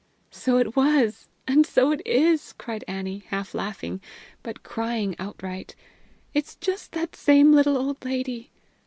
[0.31, 4.01] "So it was and so it is!" cried Annie, half laughing,
[4.41, 5.75] but crying outright.
[6.33, 8.49] "It's just that same little old lady.